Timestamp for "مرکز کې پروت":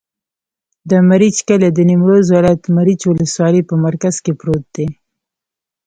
3.85-4.65